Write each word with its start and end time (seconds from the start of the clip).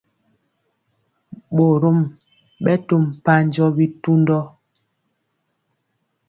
Ɓorom 1.55 1.99
ɓɛ 2.63 2.73
to 2.87 2.95
mpanjɔ 3.05 3.65
bitundɔ. 3.75 4.39